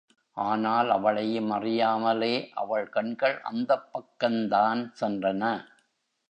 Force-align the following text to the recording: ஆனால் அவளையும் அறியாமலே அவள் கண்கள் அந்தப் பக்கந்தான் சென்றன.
ஆனால் 0.37 0.89
அவளையும் 0.89 1.49
அறியாமலே 1.49 2.49
அவள் 2.53 2.89
கண்கள் 2.89 3.41
அந்தப் 3.41 3.89
பக்கந்தான் 3.93 4.81
சென்றன. 4.99 5.43